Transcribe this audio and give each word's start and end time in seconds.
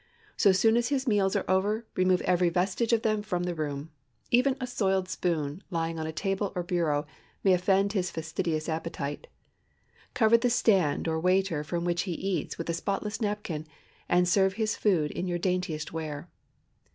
So 0.35 0.51
soon 0.51 0.77
as 0.77 0.87
his 0.89 1.07
meals 1.07 1.35
are 1.35 1.45
over, 1.47 1.85
remove 1.95 2.21
every 2.21 2.49
vestige 2.49 2.91
of 2.91 3.03
them 3.03 3.21
from 3.21 3.43
the 3.43 3.53
room. 3.53 3.91
Even 4.31 4.57
a 4.59 4.65
soiled 4.65 5.07
spoon, 5.07 5.61
lying 5.69 5.99
on 5.99 6.11
table 6.13 6.51
or 6.55 6.63
bureau, 6.63 7.05
may 7.43 7.53
offend 7.53 7.93
his 7.93 8.09
fastidious 8.09 8.67
appetite. 8.67 9.27
Cover 10.15 10.37
the 10.37 10.49
stand 10.49 11.07
or 11.07 11.19
waiter 11.19 11.63
from 11.63 11.85
which 11.85 12.01
he 12.09 12.13
eats 12.13 12.57
with 12.57 12.67
a 12.67 12.73
spotless 12.73 13.21
napkin, 13.21 13.67
and 14.09 14.27
serve 14.27 14.53
his 14.53 14.75
food 14.75 15.11
in 15.11 15.27
your 15.27 15.37
daintiest 15.37 15.93
ware. 15.93 16.27